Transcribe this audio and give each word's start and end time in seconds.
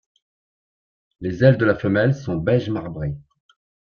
Les 1.19 1.43
ailes 1.43 1.59
de 1.59 1.65
la 1.65 1.75
femelle 1.75 2.15
sont 2.15 2.35
beige 2.37 2.71
marbré. 2.71 3.13